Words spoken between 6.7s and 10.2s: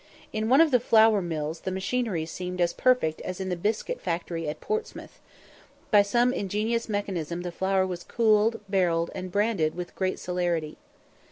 mechanism the flour was cooled, barrelled, and branded with great